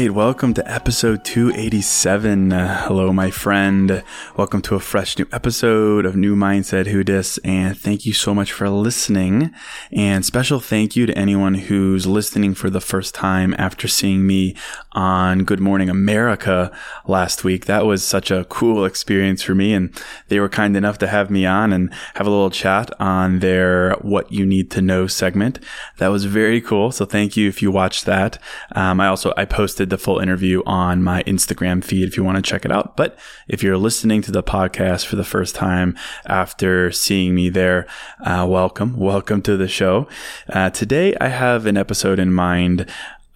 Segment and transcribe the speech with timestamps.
[0.00, 2.54] Right, welcome to episode 287.
[2.54, 4.02] Uh, hello, my friend.
[4.34, 8.34] Welcome to a fresh new episode of New Mindset Who Dis, and thank you so
[8.34, 9.50] much for listening.
[9.92, 14.56] And special thank you to anyone who's listening for the first time after seeing me
[14.92, 16.74] on Good Morning America
[17.06, 17.66] last week.
[17.66, 19.94] That was such a cool experience for me, and
[20.28, 23.92] they were kind enough to have me on and have a little chat on their
[23.96, 25.58] What You Need to Know segment.
[25.98, 26.90] That was very cool.
[26.90, 28.38] So thank you if you watched that.
[28.72, 32.36] Um, I also I posted the full interview on my Instagram feed if you want
[32.36, 32.96] to check it out.
[32.96, 33.18] But
[33.48, 37.86] if you're listening to the podcast for the first time after seeing me there,
[38.24, 40.08] uh, welcome, welcome to the show.
[40.48, 42.90] Uh, today I have an episode in mind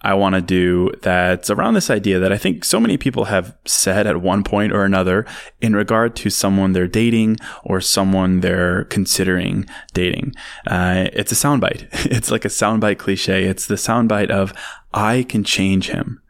[0.05, 3.57] I want to do that's around this idea that I think so many people have
[3.65, 5.25] said at one point or another
[5.61, 10.35] in regard to someone they're dating or someone they're considering dating.
[10.67, 11.87] Uh, it's a soundbite.
[12.15, 13.45] It's like a soundbite cliche.
[13.45, 14.53] It's the soundbite of
[14.93, 16.21] I can change him.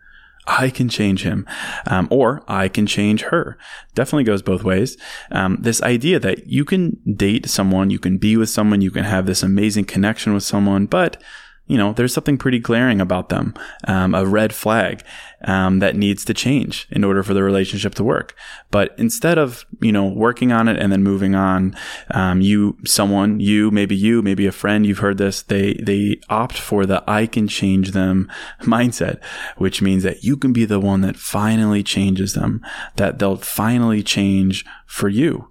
[0.47, 1.47] I can change him,
[1.87, 3.57] um, or I can change her.
[3.95, 4.97] Definitely goes both ways.
[5.31, 9.05] Um, this idea that you can date someone, you can be with someone, you can
[9.05, 11.21] have this amazing connection with someone, but
[11.67, 13.55] you know, there's something pretty glaring about them,
[13.87, 15.01] um, a red flag
[15.45, 18.35] um, that needs to change in order for the relationship to work.
[18.71, 21.75] But instead of you know working on it and then moving on,
[22.11, 26.57] um, you, someone, you, maybe you, maybe a friend, you've heard this, they they opt
[26.57, 28.29] for the I can change them
[28.61, 29.23] mindset,
[29.57, 34.03] which means that you can be the one that finally changes them, that they'll finally
[34.03, 35.49] change for you.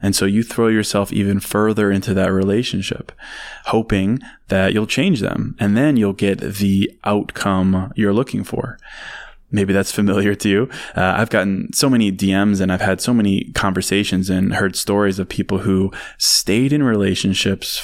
[0.00, 3.10] And so you throw yourself even further into that relationship,
[3.66, 8.78] hoping that you'll change them and then you'll get the outcome you're looking for.
[9.50, 10.70] Maybe that's familiar to you.
[10.94, 15.18] Uh, I've gotten so many DMs and I've had so many conversations and heard stories
[15.18, 17.78] of people who stayed in relationships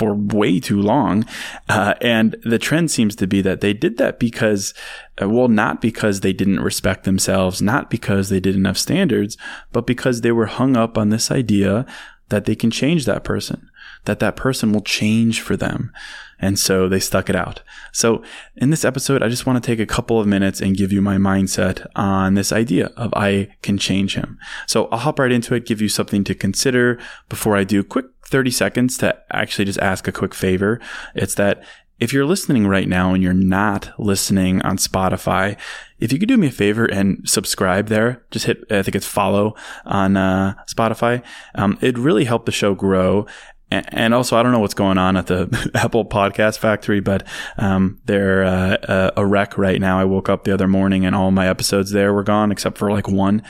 [0.00, 1.26] for way too long.
[1.68, 4.72] Uh, and the trend seems to be that they did that because,
[5.20, 9.36] uh, well, not because they didn't respect themselves, not because they didn't have standards,
[9.72, 11.84] but because they were hung up on this idea
[12.30, 13.68] that they can change that person,
[14.04, 15.92] that that person will change for them.
[16.38, 17.62] And so they stuck it out.
[17.92, 18.22] So
[18.56, 21.02] in this episode, I just want to take a couple of minutes and give you
[21.02, 24.38] my mindset on this idea of I can change him.
[24.66, 26.98] So I'll hop right into it, give you something to consider
[27.28, 30.80] before I do quick 30 seconds to actually just ask a quick favor.
[31.14, 31.62] It's that
[32.00, 35.58] if you're listening right now and you're not listening on Spotify,
[35.98, 39.06] if you could do me a favor and subscribe there, just hit, I think it's
[39.06, 39.54] follow
[39.84, 41.22] on uh, Spotify.
[41.54, 43.26] Um, it'd really help the show grow
[43.70, 47.26] and also I don't know what's going on at the Apple Podcast Factory, but
[47.56, 49.98] um, they're uh, a wreck right now.
[49.98, 52.90] I woke up the other morning and all my episodes there were gone except for
[52.90, 53.42] like one.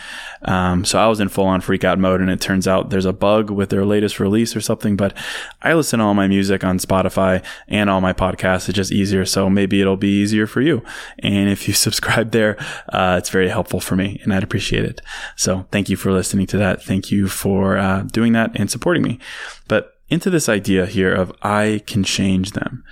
[0.43, 3.05] Um, so I was in full on freak out mode, and it turns out there's
[3.05, 4.96] a bug with their latest release or something.
[4.96, 5.17] But
[5.62, 8.69] I listen to all my music on Spotify and all my podcasts.
[8.69, 10.82] It's just easier, so maybe it'll be easier for you.
[11.20, 12.56] And if you subscribe there,
[12.90, 15.00] uh, it's very helpful for me, and I'd appreciate it.
[15.37, 16.82] So thank you for listening to that.
[16.82, 19.19] Thank you for uh, doing that and supporting me.
[19.69, 22.84] But into this idea here of I can change them.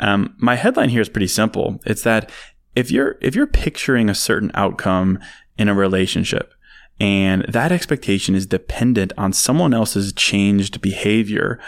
[0.00, 1.80] Um, my headline here is pretty simple.
[1.84, 2.30] It's that
[2.74, 5.18] if you're if you're picturing a certain outcome
[5.58, 6.52] in a relationship
[7.00, 11.60] and that expectation is dependent on someone else's changed behavior,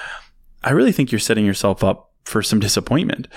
[0.64, 3.28] I really think you're setting yourself up for some disappointment.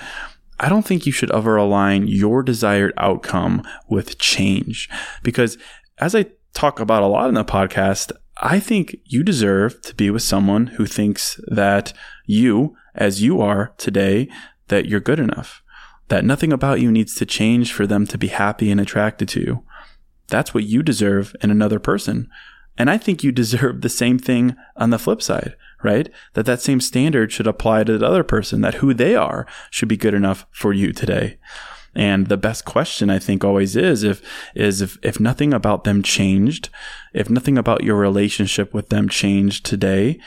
[0.58, 4.90] I don't think you should ever align your desired outcome with change
[5.22, 5.56] because
[5.98, 8.12] as I talk about a lot in the podcast,
[8.42, 11.92] I think you deserve to be with someone who thinks that
[12.24, 14.28] you, as you are today,
[14.68, 15.62] that you're good enough,
[16.08, 19.40] that nothing about you needs to change for them to be happy and attracted to
[19.40, 19.64] you.
[20.28, 22.30] That's what you deserve in another person.
[22.78, 26.08] And I think you deserve the same thing on the flip side, right?
[26.32, 29.88] That that same standard should apply to the other person, that who they are should
[29.88, 31.36] be good enough for you today.
[31.94, 34.22] And the best question I think always is if
[34.54, 36.68] is if, if nothing about them changed,
[37.12, 40.20] if nothing about your relationship with them changed today,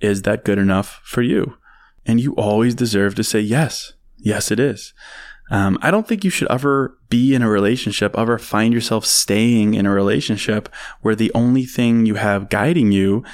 [0.00, 1.56] is that good enough for you?
[2.06, 3.92] And you always deserve to say yes.
[4.18, 4.92] Yes, it is.
[5.50, 9.74] Um, I don't think you should ever be in a relationship, ever find yourself staying
[9.74, 10.68] in a relationship
[11.00, 13.24] where the only thing you have guiding you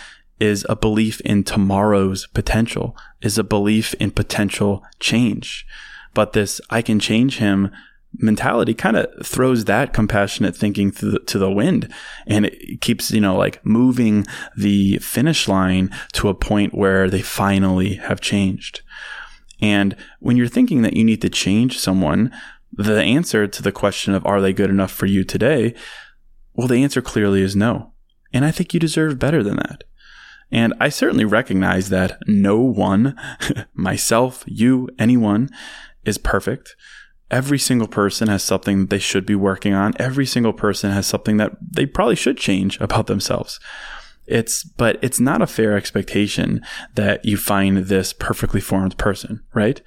[0.40, 5.66] is a belief in tomorrow's potential, is a belief in potential change.
[6.16, 7.70] But this I can change him
[8.18, 11.92] mentality kind of throws that compassionate thinking to the, to the wind
[12.26, 14.24] and it keeps, you know, like moving
[14.56, 18.80] the finish line to a point where they finally have changed.
[19.60, 22.32] And when you're thinking that you need to change someone,
[22.72, 25.74] the answer to the question of are they good enough for you today?
[26.54, 27.92] Well, the answer clearly is no.
[28.32, 29.84] And I think you deserve better than that.
[30.50, 33.18] And I certainly recognize that no one,
[33.74, 35.50] myself, you, anyone,
[36.06, 36.76] is perfect.
[37.30, 39.94] Every single person has something they should be working on.
[39.98, 43.58] Every single person has something that they probably should change about themselves.
[44.26, 46.64] It's, but it's not a fair expectation
[46.94, 49.80] that you find this perfectly formed person, right?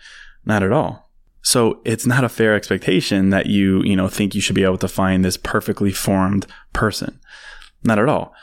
[0.46, 1.10] Not at all.
[1.42, 4.78] So it's not a fair expectation that you, you know, think you should be able
[4.78, 7.20] to find this perfectly formed person.
[7.84, 8.34] Not at all.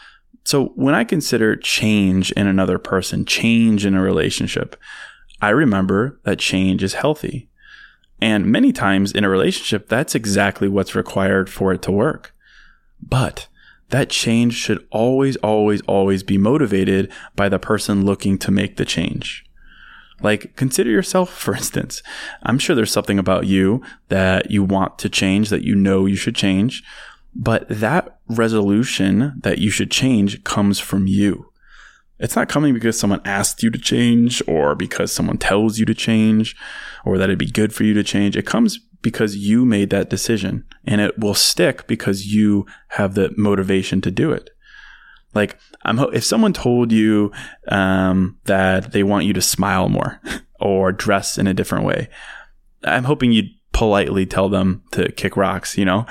[0.45, 4.77] So when I consider change in another person, change in a relationship,
[5.43, 7.51] I remember that change is healthy.
[8.21, 12.35] And many times in a relationship, that's exactly what's required for it to work.
[13.03, 13.49] But
[13.91, 18.85] that change should always, always, always be motivated by the person looking to make the
[18.85, 19.45] change.
[20.23, 22.03] Like, consider yourself, for instance.
[22.43, 26.17] I'm sure there's something about you that you want to change, that you know you
[26.17, 26.83] should change,
[27.35, 31.53] but that resolution that you should change comes from you.
[32.19, 35.95] It's not coming because someone asked you to change or because someone tells you to
[35.95, 36.57] change
[37.05, 38.37] or that it'd be good for you to change.
[38.37, 43.33] It comes because you made that decision and it will stick because you have the
[43.37, 44.51] motivation to do it.
[45.35, 47.31] Like, I'm, if someone told you
[47.69, 50.21] um, that they want you to smile more
[50.61, 52.09] or dress in a different way,
[52.83, 56.07] I'm hoping you'd politely tell them to kick rocks, you know?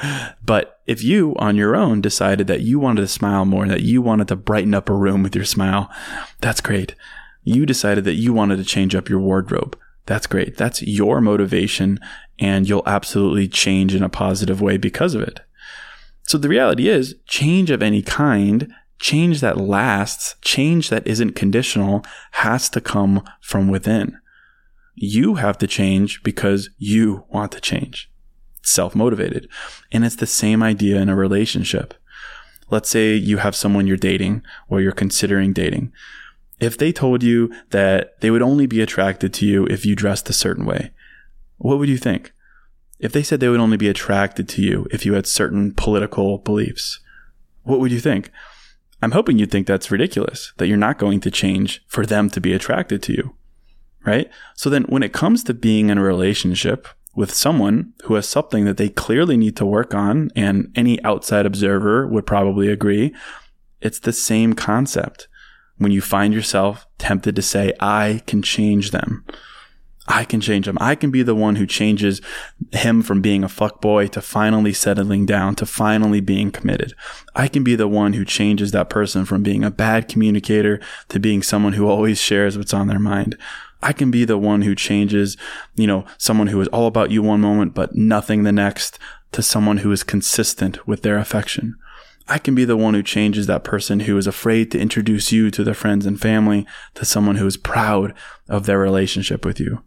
[0.46, 4.04] But if you on your own decided that you wanted to smile more, that you
[4.04, 5.90] wanted to brighten up a room with your smile,
[6.42, 6.94] that's great.
[7.44, 9.76] You decided that you wanted to change up your wardrobe.
[10.06, 10.58] That's great.
[10.58, 12.00] That's your motivation
[12.38, 15.40] and you'll absolutely change in a positive way because of it.
[16.28, 22.06] So the reality is change of any kind, change that lasts, change that isn't conditional
[22.34, 24.20] has to come from within.
[24.96, 28.10] You have to change because you want to change.
[28.64, 29.50] Self motivated.
[29.92, 31.94] And it's the same idea in a relationship.
[32.72, 35.92] Let's say you have someone you're dating or you're considering dating.
[36.60, 40.30] If they told you that they would only be attracted to you if you dressed
[40.30, 40.92] a certain way,
[41.58, 42.32] what would you think?
[42.98, 46.38] If they said they would only be attracted to you if you had certain political
[46.38, 47.02] beliefs,
[47.64, 48.32] what would you think?
[49.02, 52.40] I'm hoping you'd think that's ridiculous, that you're not going to change for them to
[52.40, 53.36] be attracted to you
[54.06, 54.30] right?
[54.56, 58.66] So then when it comes to being in a relationship with someone who has something
[58.66, 63.14] that they clearly need to work on, and any outside observer would probably agree,
[63.82, 65.28] it's the same concept.
[65.78, 69.26] When you find yourself tempted to say, I can change them.
[70.08, 70.78] I can change him.
[70.80, 72.22] I can be the one who changes
[72.72, 76.94] him from being a fuckboy to finally settling down to finally being committed.
[77.36, 81.20] I can be the one who changes that person from being a bad communicator to
[81.20, 83.36] being someone who always shares what's on their mind.
[83.82, 85.38] I can be the one who changes,
[85.76, 88.98] you know, someone who is all about you one moment, but nothing the next
[89.32, 91.76] to someone who is consistent with their affection.
[92.28, 95.52] I can be the one who changes that person who is afraid to introduce you
[95.52, 96.66] to their friends and family
[96.96, 98.16] to someone who is proud
[98.50, 99.84] of their relationship with you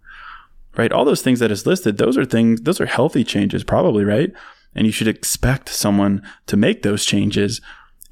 [0.78, 0.92] right?
[0.92, 4.32] All those things that is listed, those are things, those are healthy changes, probably, right?
[4.74, 7.60] And you should expect someone to make those changes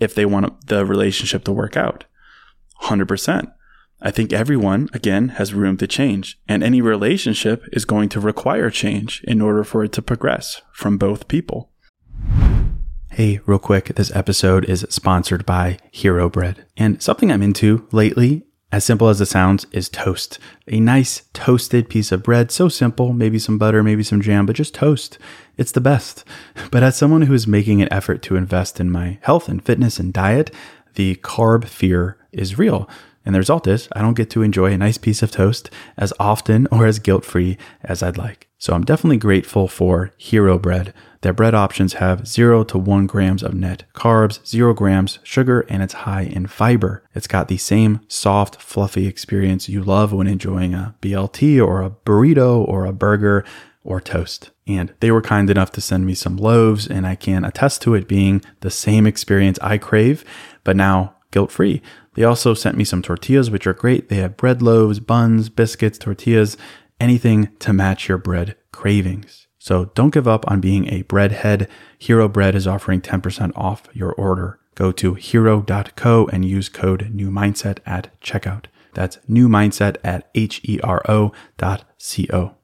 [0.01, 2.05] if they want the relationship to work out.
[2.83, 3.53] 100%.
[4.01, 8.71] I think everyone, again, has room to change, and any relationship is going to require
[8.71, 11.71] change in order for it to progress from both people.
[13.11, 16.67] Hey, real quick, this episode is sponsored by Hero Bread.
[16.77, 20.39] And something I'm into lately as simple as it sounds, is toast.
[20.67, 24.57] A nice toasted piece of bread, so simple, maybe some butter, maybe some jam, but
[24.57, 25.19] just toast.
[25.57, 26.25] It's the best.
[26.71, 29.99] But as someone who is making an effort to invest in my health and fitness
[29.99, 30.51] and diet,
[30.95, 32.89] the carb fear is real.
[33.27, 35.69] And the result is I don't get to enjoy a nice piece of toast
[35.99, 38.49] as often or as guilt free as I'd like.
[38.57, 40.95] So I'm definitely grateful for Hero Bread.
[41.21, 45.83] Their bread options have 0 to 1 grams of net carbs, 0 grams sugar, and
[45.83, 47.03] it's high in fiber.
[47.15, 51.91] It's got the same soft, fluffy experience you love when enjoying a BLT or a
[51.91, 53.45] burrito or a burger
[53.83, 54.51] or toast.
[54.67, 57.95] And they were kind enough to send me some loaves, and I can attest to
[57.95, 60.25] it being the same experience I crave,
[60.65, 61.83] but now guilt free.
[62.17, 64.09] They also sent me some tortillas, which are great.
[64.09, 66.57] They have bread loaves, buns, biscuits, tortillas,
[66.99, 69.47] anything to match your bread cravings.
[69.59, 71.69] So don't give up on being a breadhead.
[71.99, 74.61] Hero Bread is offering 10% off your order.
[74.77, 78.67] Go to hero.co and use code newmindset at checkout.
[78.95, 82.55] That's newmindset at H E R O dot C O.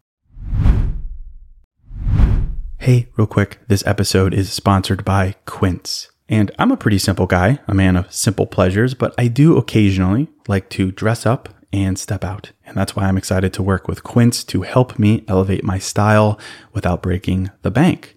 [2.78, 6.12] Hey, real quick, this episode is sponsored by Quince.
[6.32, 10.28] And I'm a pretty simple guy, a man of simple pleasures, but I do occasionally
[10.48, 12.52] like to dress up and step out.
[12.64, 16.40] And that's why I'm excited to work with Quince to help me elevate my style
[16.72, 18.16] without breaking the bank.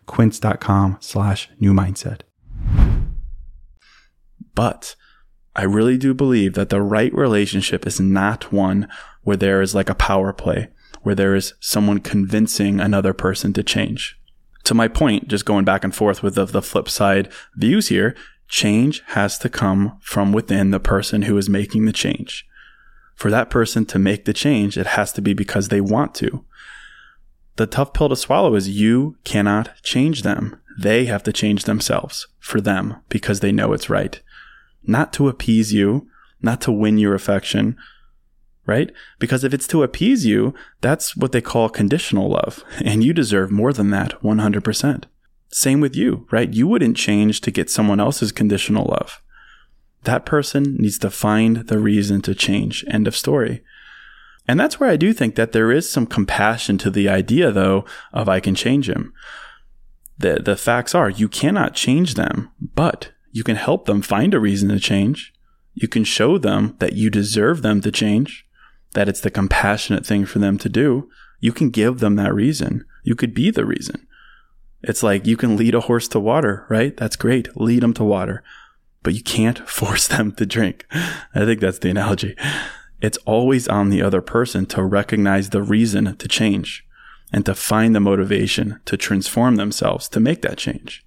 [0.11, 2.21] quince.com slash new mindset.
[4.53, 4.97] But
[5.55, 8.89] I really do believe that the right relationship is not one
[9.23, 10.67] where there is like a power play,
[11.01, 14.19] where there is someone convincing another person to change.
[14.65, 18.13] To my point, just going back and forth with the, the flip side views here,
[18.49, 22.45] change has to come from within the person who is making the change.
[23.15, 26.43] For that person to make the change, it has to be because they want to
[27.55, 30.59] the tough pill to swallow is you cannot change them.
[30.79, 34.19] They have to change themselves for them because they know it's right.
[34.83, 36.07] Not to appease you,
[36.41, 37.77] not to win your affection,
[38.65, 38.91] right?
[39.19, 42.63] Because if it's to appease you, that's what they call conditional love.
[42.85, 45.03] And you deserve more than that 100%.
[45.49, 46.51] Same with you, right?
[46.53, 49.21] You wouldn't change to get someone else's conditional love.
[50.03, 52.85] That person needs to find the reason to change.
[52.87, 53.61] End of story.
[54.51, 57.85] And that's where I do think that there is some compassion to the idea, though,
[58.11, 59.13] of I can change him.
[60.17, 64.41] The, the facts are you cannot change them, but you can help them find a
[64.41, 65.33] reason to change.
[65.73, 68.45] You can show them that you deserve them to change,
[68.91, 71.09] that it's the compassionate thing for them to do.
[71.39, 72.83] You can give them that reason.
[73.03, 74.05] You could be the reason.
[74.83, 76.97] It's like you can lead a horse to water, right?
[76.97, 77.55] That's great.
[77.55, 78.43] Lead them to water,
[79.01, 80.87] but you can't force them to drink.
[81.33, 82.35] I think that's the analogy.
[83.01, 86.85] It's always on the other person to recognize the reason to change
[87.33, 91.03] and to find the motivation to transform themselves to make that change.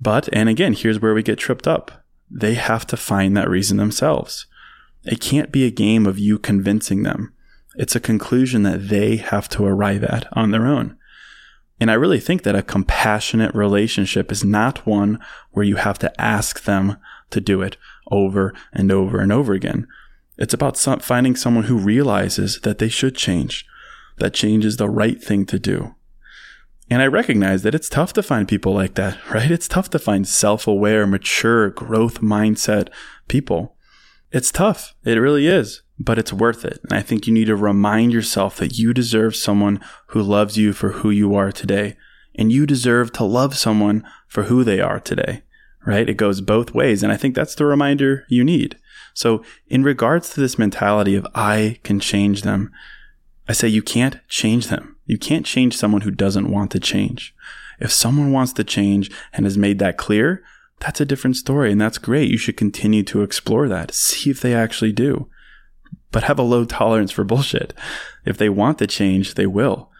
[0.00, 2.04] But, and again, here's where we get tripped up.
[2.30, 4.46] They have to find that reason themselves.
[5.04, 7.32] It can't be a game of you convincing them.
[7.74, 10.96] It's a conclusion that they have to arrive at on their own.
[11.80, 15.18] And I really think that a compassionate relationship is not one
[15.50, 16.96] where you have to ask them
[17.30, 17.76] to do it
[18.10, 19.88] over and over and over again.
[20.42, 23.64] It's about some, finding someone who realizes that they should change,
[24.18, 25.94] that change is the right thing to do.
[26.90, 29.52] And I recognize that it's tough to find people like that, right?
[29.52, 32.88] It's tough to find self aware, mature, growth mindset
[33.28, 33.76] people.
[34.32, 34.96] It's tough.
[35.04, 36.80] It really is, but it's worth it.
[36.82, 40.72] And I think you need to remind yourself that you deserve someone who loves you
[40.72, 41.96] for who you are today.
[42.34, 45.44] And you deserve to love someone for who they are today,
[45.86, 46.08] right?
[46.08, 47.04] It goes both ways.
[47.04, 48.76] And I think that's the reminder you need.
[49.14, 52.70] So in regards to this mentality of I can change them,
[53.48, 54.96] I say you can't change them.
[55.06, 57.34] You can't change someone who doesn't want to change.
[57.80, 60.42] If someone wants to change and has made that clear,
[60.78, 62.30] that's a different story and that's great.
[62.30, 63.92] You should continue to explore that.
[63.92, 65.28] See if they actually do.
[66.10, 67.74] But have a low tolerance for bullshit.
[68.24, 69.90] If they want to change, they will.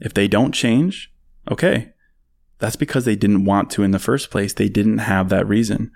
[0.00, 1.12] If they don't change,
[1.50, 1.92] okay.
[2.58, 4.52] That's because they didn't want to in the first place.
[4.52, 5.92] They didn't have that reason.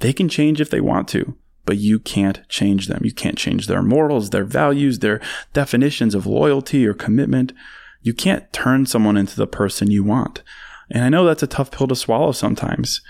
[0.00, 1.36] They can change if they want to,
[1.68, 3.02] but you can't change them.
[3.04, 5.20] You can't change their morals, their values, their
[5.52, 7.52] definitions of loyalty or commitment.
[8.00, 10.42] You can't turn someone into the person you want.
[10.90, 13.02] And I know that's a tough pill to swallow sometimes.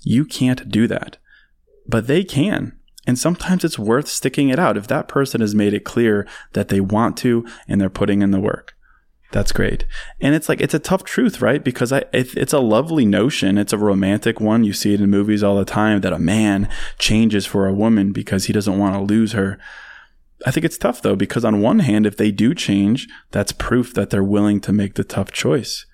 [0.00, 1.18] You can't do that,
[1.86, 2.78] but they can.
[3.06, 6.68] And sometimes it's worth sticking it out if that person has made it clear that
[6.68, 8.74] they want to and they're putting in the work.
[9.30, 9.84] That's great.
[10.20, 11.62] And it's like, it's a tough truth, right?
[11.62, 13.58] Because I, it, it's a lovely notion.
[13.58, 14.64] It's a romantic one.
[14.64, 16.68] You see it in movies all the time that a man
[16.98, 19.58] changes for a woman because he doesn't want to lose her.
[20.46, 23.92] I think it's tough though, because on one hand, if they do change, that's proof
[23.94, 25.84] that they're willing to make the tough choice.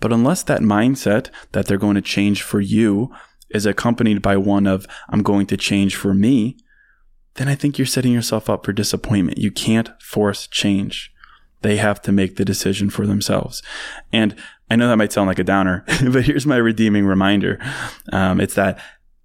[0.00, 3.14] But unless that mindset that they're going to change for you
[3.50, 6.58] is accompanied by one of, I'm going to change for me,
[7.36, 9.38] then I think you're setting yourself up for disappointment.
[9.38, 11.13] You can't force change.
[11.64, 13.62] They have to make the decision for themselves.
[14.12, 14.36] And
[14.70, 17.58] I know that might sound like a downer, but here's my redeeming reminder.
[18.12, 18.78] Um, it's that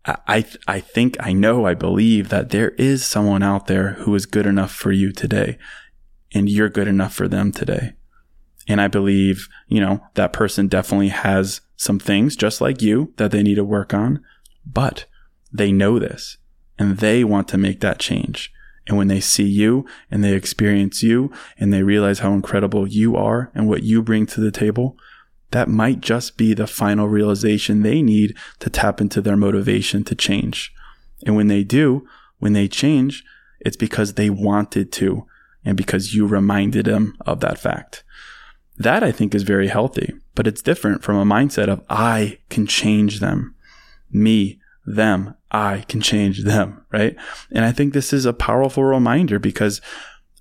[0.05, 4.25] I, I think, I know, I believe that there is someone out there who is
[4.25, 5.57] good enough for you today
[6.33, 7.95] and you're good enough for them today.
[8.69, 13.31] And I believe, you know, that person definitely has some things just like you that
[13.31, 14.23] they need to work on,
[14.65, 15.07] but
[15.51, 16.37] they know this
[16.77, 18.53] and they want to make that change.
[18.89, 23.15] And when they see you and they experience you and they realize how incredible you
[23.15, 24.97] are and what you bring to the table,
[25.51, 30.15] that might just be the final realization they need to tap into their motivation to
[30.15, 30.73] change.
[31.23, 32.07] And when they do,
[32.39, 33.23] when they change,
[33.59, 35.25] it's because they wanted to
[35.63, 38.03] and because you reminded them of that fact.
[38.77, 42.65] That I think is very healthy, but it's different from a mindset of I can
[42.65, 43.53] change them.
[44.11, 47.15] Me, them, I can change them, right?
[47.51, 49.81] And I think this is a powerful reminder because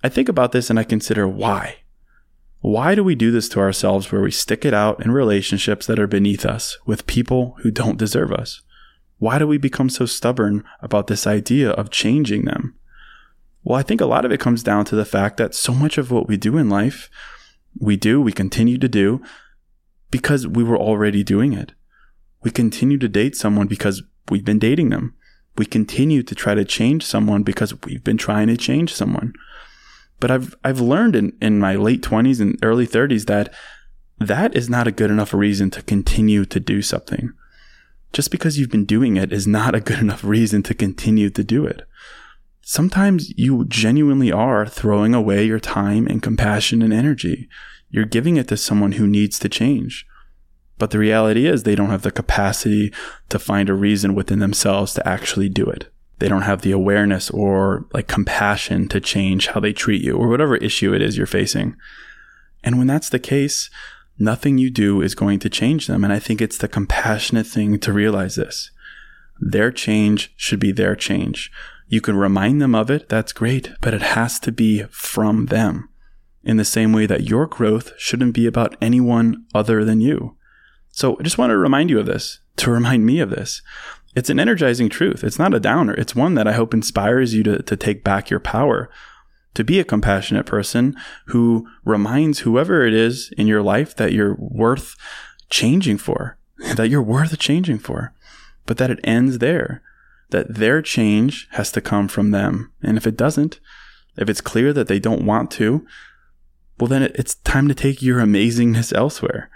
[0.03, 1.77] I think about this and I consider why.
[2.61, 5.99] Why do we do this to ourselves where we stick it out in relationships that
[5.99, 8.63] are beneath us with people who don't deserve us?
[9.19, 12.77] Why do we become so stubborn about this idea of changing them?
[13.63, 15.99] Well, I think a lot of it comes down to the fact that so much
[15.99, 17.11] of what we do in life
[17.79, 19.23] we do, we continue to do
[20.11, 21.73] because we were already doing it.
[22.43, 25.15] We continue to date someone because we've been dating them.
[25.57, 29.33] We continue to try to change someone because we've been trying to change someone.
[30.21, 33.53] But I've, I've learned in, in my late twenties and early thirties that
[34.19, 37.33] that is not a good enough reason to continue to do something.
[38.13, 41.45] Just because you've been doing it is not a good enough reason to continue to
[41.45, 41.89] do it
[42.69, 47.49] sometimes you genuinely are throwing away your time and compassion and energy.
[47.89, 50.07] You're giving it to someone who needs to change.
[50.79, 52.93] But the reality is they don't have the capacity
[53.29, 55.93] to find a reason within themselves to actually do it.
[56.19, 60.29] They don't have the awareness or like compassion to change how they treat you or
[60.29, 61.77] whatever issue it is you're facing.
[62.65, 63.71] And when that's the case,
[64.19, 66.03] nothing you do is going to change them.
[66.03, 68.71] And I think it's the compassionate thing to realize this.
[69.41, 71.53] Their change should be their change.
[71.87, 73.09] You can remind them of it.
[73.09, 75.89] That's great, but it has to be from them
[76.43, 80.37] in the same way that your growth shouldn't be about anyone other than you.
[80.99, 83.63] So I just want to remind you of this, to remind me of this.
[84.17, 85.23] It's an energizing truth.
[85.23, 85.95] It's not a downer.
[85.95, 88.91] It's one that I hope inspires you to, to take back your power,
[89.55, 94.35] to be a compassionate person who reminds whoever it is in your life that you're
[94.41, 94.97] worth
[95.51, 96.37] changing for,
[96.75, 98.13] that you're worth changing for,
[98.67, 99.83] but that it ends there
[100.31, 102.73] that their change has to come from them.
[102.83, 103.61] And if it doesn't,
[104.17, 105.87] if it's clear that they don't want to,
[106.81, 109.49] well, then it's time to take your amazingness elsewhere.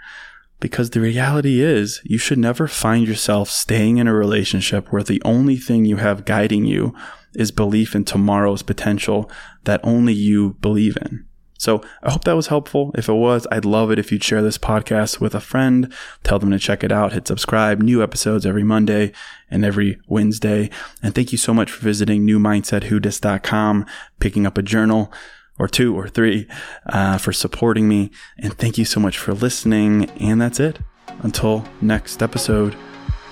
[0.63, 5.21] Because the reality is, you should never find yourself staying in a relationship where the
[5.25, 6.95] only thing you have guiding you
[7.35, 9.29] is belief in tomorrow's potential
[9.65, 11.25] that only you believe in.
[11.57, 12.93] So I hope that was helpful.
[12.95, 16.39] If it was, I'd love it if you'd share this podcast with a friend, tell
[16.39, 19.11] them to check it out, hit subscribe, new episodes every Monday
[19.51, 20.69] and every Wednesday.
[21.01, 23.85] And thank you so much for visiting newmindsetwhodis.com,
[24.21, 25.11] picking up a journal
[25.57, 26.47] or two or three
[26.87, 28.11] uh, for supporting me.
[28.37, 30.09] And thank you so much for listening.
[30.19, 30.79] And that's it.
[31.21, 32.75] Until next episode,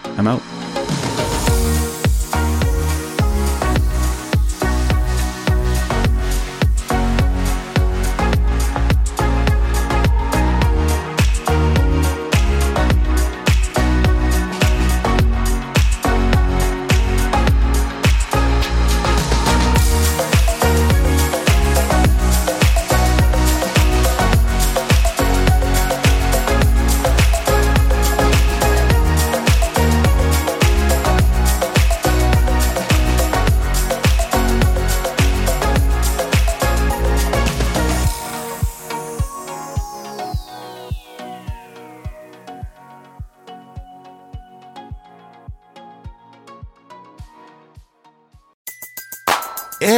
[0.03, 1.10] I'm out.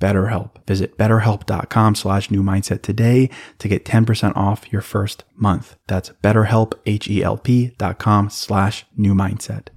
[0.00, 0.50] BetterHelp.
[0.66, 5.76] Visit betterhelp.com slash new mindset today to get 10% off your first month.
[5.86, 9.68] That's betterhelp, H-E-L-P dot com slash new mindset.